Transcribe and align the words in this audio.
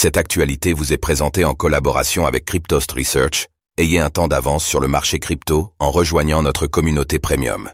Cette 0.00 0.16
actualité 0.16 0.74
vous 0.74 0.92
est 0.92 0.96
présentée 0.96 1.44
en 1.44 1.54
collaboration 1.54 2.24
avec 2.24 2.44
Cryptost 2.44 2.92
Research. 2.92 3.48
Ayez 3.78 3.98
un 3.98 4.10
temps 4.10 4.28
d'avance 4.28 4.64
sur 4.64 4.78
le 4.78 4.86
marché 4.86 5.18
crypto 5.18 5.72
en 5.80 5.90
rejoignant 5.90 6.40
notre 6.40 6.68
communauté 6.68 7.18
premium. 7.18 7.68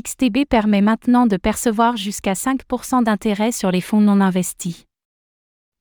XTB 0.00 0.46
permet 0.48 0.80
maintenant 0.80 1.26
de 1.26 1.36
percevoir 1.36 1.96
jusqu'à 1.96 2.34
5% 2.34 3.02
d'intérêt 3.02 3.50
sur 3.50 3.72
les 3.72 3.80
fonds 3.80 4.00
non 4.00 4.20
investis. 4.20 4.84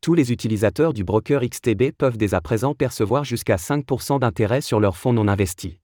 Tous 0.01 0.15
les 0.15 0.31
utilisateurs 0.31 0.91
du 0.91 1.03
broker 1.03 1.41
XTB 1.47 1.91
peuvent 1.95 2.17
dès 2.17 2.33
à 2.33 2.41
présent 2.41 2.73
percevoir 2.73 3.23
jusqu'à 3.23 3.57
5% 3.57 4.21
d'intérêt 4.21 4.61
sur 4.61 4.79
leurs 4.79 4.97
fonds 4.97 5.13
non 5.13 5.27
investis. 5.27 5.75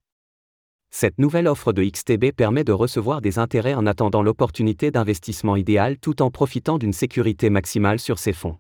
Cette 0.90 1.20
nouvelle 1.20 1.48
offre 1.48 1.74
de 1.74 1.84
XTB 1.84 2.32
permet 2.36 2.64
de 2.64 2.72
recevoir 2.72 3.22
des 3.22 3.38
intérêts 3.38 3.76
en 3.76 3.86
attendant 3.86 4.24
l'opportunité 4.24 4.90
d'investissement 4.90 5.56
idéal 5.56 6.00
tout 6.00 6.24
en 6.24 6.32
profitant 6.32 6.80
d'une 6.80 6.92
sécurité 6.92 7.52
maximale 7.52 8.00
sur 8.00 8.18
ces 8.18 8.34
fonds. 8.34 8.58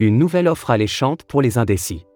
Une 0.00 0.16
nouvelle 0.16 0.46
offre 0.46 0.70
alléchante 0.70 1.24
pour 1.24 1.42
les 1.42 1.58
indécis. 1.58 2.06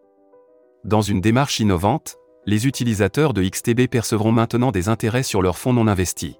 Dans 0.84 1.00
une 1.00 1.20
démarche 1.20 1.58
innovante, 1.58 2.16
les 2.46 2.68
utilisateurs 2.68 3.34
de 3.34 3.42
XTB 3.42 3.88
percevront 3.90 4.30
maintenant 4.30 4.70
des 4.70 4.88
intérêts 4.88 5.24
sur 5.24 5.42
leurs 5.42 5.58
fonds 5.58 5.72
non 5.72 5.88
investis. 5.88 6.36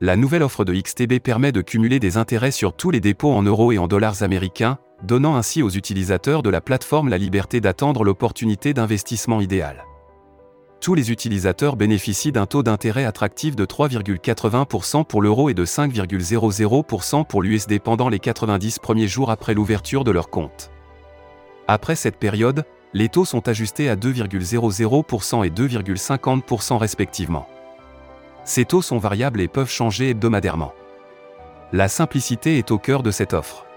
La 0.00 0.16
nouvelle 0.16 0.42
offre 0.42 0.64
de 0.64 0.72
XTB 0.72 1.18
permet 1.22 1.52
de 1.52 1.60
cumuler 1.60 2.00
des 2.00 2.16
intérêts 2.16 2.50
sur 2.50 2.74
tous 2.74 2.90
les 2.90 3.00
dépôts 3.00 3.32
en 3.32 3.42
euros 3.42 3.72
et 3.72 3.78
en 3.78 3.88
dollars 3.88 4.22
américains, 4.22 4.78
donnant 5.02 5.36
ainsi 5.36 5.62
aux 5.62 5.68
utilisateurs 5.68 6.42
de 6.42 6.48
la 6.48 6.62
plateforme 6.62 7.10
la 7.10 7.18
liberté 7.18 7.60
d'attendre 7.60 8.02
l'opportunité 8.02 8.72
d'investissement 8.72 9.42
idéal. 9.42 9.84
Tous 10.80 10.94
les 10.94 11.10
utilisateurs 11.10 11.76
bénéficient 11.76 12.30
d'un 12.30 12.46
taux 12.46 12.62
d'intérêt 12.62 13.04
attractif 13.04 13.56
de 13.56 13.66
3,80% 13.66 15.04
pour 15.04 15.22
l'euro 15.22 15.48
et 15.48 15.54
de 15.54 15.64
5,00% 15.64 17.26
pour 17.26 17.42
l'USD 17.42 17.80
pendant 17.80 18.08
les 18.08 18.20
90 18.20 18.78
premiers 18.78 19.08
jours 19.08 19.30
après 19.30 19.54
l'ouverture 19.54 20.04
de 20.04 20.12
leur 20.12 20.30
compte. 20.30 20.70
Après 21.66 21.96
cette 21.96 22.16
période, 22.16 22.64
les 22.94 23.08
taux 23.08 23.24
sont 23.24 23.48
ajustés 23.48 23.90
à 23.90 23.96
2,00% 23.96 25.44
et 25.44 25.50
2,50% 25.50 26.78
respectivement. 26.78 27.48
Ces 28.44 28.64
taux 28.64 28.80
sont 28.80 28.98
variables 28.98 29.40
et 29.40 29.48
peuvent 29.48 29.70
changer 29.70 30.10
hebdomadairement. 30.10 30.72
La 31.72 31.88
simplicité 31.88 32.56
est 32.56 32.70
au 32.70 32.78
cœur 32.78 33.02
de 33.02 33.10
cette 33.10 33.34
offre. 33.34 33.67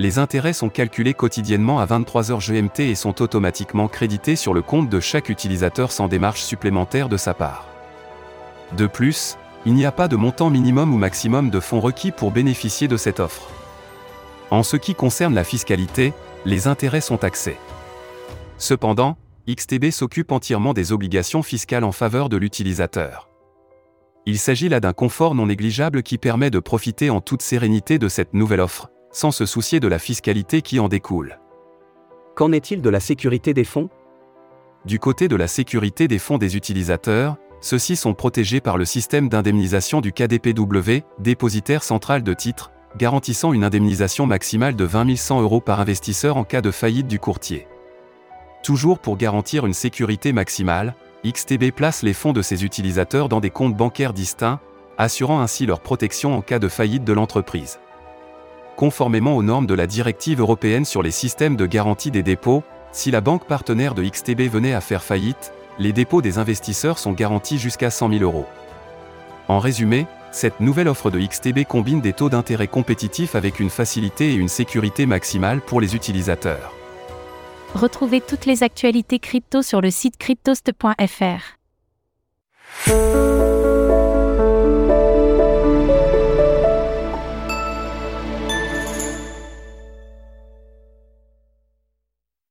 Les 0.00 0.18
intérêts 0.18 0.54
sont 0.54 0.70
calculés 0.70 1.12
quotidiennement 1.12 1.78
à 1.78 1.84
23h 1.84 2.40
GMT 2.40 2.80
et 2.88 2.94
sont 2.94 3.20
automatiquement 3.20 3.86
crédités 3.86 4.34
sur 4.34 4.54
le 4.54 4.62
compte 4.62 4.88
de 4.88 4.98
chaque 4.98 5.28
utilisateur 5.28 5.92
sans 5.92 6.08
démarche 6.08 6.40
supplémentaire 6.40 7.10
de 7.10 7.18
sa 7.18 7.34
part. 7.34 7.66
De 8.78 8.86
plus, 8.86 9.36
il 9.66 9.74
n'y 9.74 9.84
a 9.84 9.92
pas 9.92 10.08
de 10.08 10.16
montant 10.16 10.48
minimum 10.48 10.94
ou 10.94 10.96
maximum 10.96 11.50
de 11.50 11.60
fonds 11.60 11.80
requis 11.80 12.12
pour 12.12 12.30
bénéficier 12.30 12.88
de 12.88 12.96
cette 12.96 13.20
offre. 13.20 13.50
En 14.50 14.62
ce 14.62 14.78
qui 14.78 14.94
concerne 14.94 15.34
la 15.34 15.44
fiscalité, 15.44 16.14
les 16.46 16.66
intérêts 16.66 17.02
sont 17.02 17.18
taxés. 17.18 17.58
Cependant, 18.56 19.18
XTB 19.50 19.90
s'occupe 19.90 20.32
entièrement 20.32 20.72
des 20.72 20.92
obligations 20.92 21.42
fiscales 21.42 21.84
en 21.84 21.92
faveur 21.92 22.30
de 22.30 22.38
l'utilisateur. 22.38 23.28
Il 24.24 24.38
s'agit 24.38 24.70
là 24.70 24.80
d'un 24.80 24.94
confort 24.94 25.34
non 25.34 25.48
négligeable 25.48 26.02
qui 26.02 26.16
permet 26.16 26.48
de 26.48 26.58
profiter 26.58 27.10
en 27.10 27.20
toute 27.20 27.42
sérénité 27.42 27.98
de 27.98 28.08
cette 28.08 28.32
nouvelle 28.32 28.60
offre, 28.60 28.88
sans 29.12 29.30
se 29.30 29.46
soucier 29.46 29.80
de 29.80 29.88
la 29.88 29.98
fiscalité 29.98 30.62
qui 30.62 30.78
en 30.78 30.88
découle. 30.88 31.38
Qu'en 32.34 32.52
est-il 32.52 32.82
de 32.82 32.90
la 32.90 33.00
sécurité 33.00 33.54
des 33.54 33.64
fonds? 33.64 33.88
Du 34.84 34.98
côté 34.98 35.28
de 35.28 35.36
la 35.36 35.48
sécurité 35.48 36.08
des 36.08 36.18
fonds 36.18 36.38
des 36.38 36.56
utilisateurs, 36.56 37.36
ceux-ci 37.60 37.96
sont 37.96 38.14
protégés 38.14 38.60
par 38.60 38.78
le 38.78 38.86
système 38.86 39.28
d'indemnisation 39.28 40.00
du 40.00 40.12
KDPW, 40.12 41.02
dépositaire 41.18 41.82
central 41.82 42.22
de 42.22 42.32
titres, 42.32 42.70
garantissant 42.96 43.52
une 43.52 43.64
indemnisation 43.64 44.26
maximale 44.26 44.76
de 44.76 44.84
20 44.84 45.16
100 45.16 45.42
euros 45.42 45.60
par 45.60 45.80
investisseur 45.80 46.36
en 46.36 46.44
cas 46.44 46.62
de 46.62 46.70
faillite 46.70 47.06
du 47.06 47.18
courtier. 47.18 47.66
Toujours 48.62 48.98
pour 48.98 49.16
garantir 49.16 49.66
une 49.66 49.74
sécurité 49.74 50.32
maximale, 50.32 50.94
XTB 51.26 51.70
place 51.70 52.02
les 52.02 52.14
fonds 52.14 52.32
de 52.32 52.42
ses 52.42 52.64
utilisateurs 52.64 53.28
dans 53.28 53.40
des 53.40 53.50
comptes 53.50 53.76
bancaires 53.76 54.14
distincts, 54.14 54.60
assurant 54.96 55.40
ainsi 55.40 55.66
leur 55.66 55.80
protection 55.80 56.34
en 56.34 56.40
cas 56.40 56.58
de 56.58 56.68
faillite 56.68 57.04
de 57.04 57.12
l'entreprise. 57.12 57.78
Conformément 58.76 59.36
aux 59.36 59.42
normes 59.42 59.66
de 59.66 59.74
la 59.74 59.86
directive 59.86 60.40
européenne 60.40 60.84
sur 60.84 61.02
les 61.02 61.10
systèmes 61.10 61.56
de 61.56 61.66
garantie 61.66 62.10
des 62.10 62.22
dépôts, 62.22 62.62
si 62.92 63.10
la 63.10 63.20
banque 63.20 63.46
partenaire 63.46 63.94
de 63.94 64.02
XTB 64.02 64.42
venait 64.50 64.74
à 64.74 64.80
faire 64.80 65.02
faillite, 65.02 65.52
les 65.78 65.92
dépôts 65.92 66.22
des 66.22 66.38
investisseurs 66.38 66.98
sont 66.98 67.12
garantis 67.12 67.58
jusqu'à 67.58 67.90
100 67.90 68.10
000 68.10 68.22
euros. 68.22 68.46
En 69.48 69.58
résumé, 69.58 70.06
cette 70.32 70.60
nouvelle 70.60 70.88
offre 70.88 71.10
de 71.10 71.18
XTB 71.18 71.64
combine 71.64 72.00
des 72.00 72.12
taux 72.12 72.28
d'intérêt 72.28 72.68
compétitifs 72.68 73.34
avec 73.34 73.58
une 73.60 73.70
facilité 73.70 74.30
et 74.30 74.34
une 74.34 74.48
sécurité 74.48 75.06
maximale 75.06 75.60
pour 75.60 75.80
les 75.80 75.96
utilisateurs. 75.96 76.72
Retrouvez 77.74 78.20
toutes 78.20 78.46
les 78.46 78.62
actualités 78.62 79.18
crypto 79.18 79.62
sur 79.62 79.80
le 79.80 79.90
site 79.90 80.16
cryptost.fr. 80.18 81.58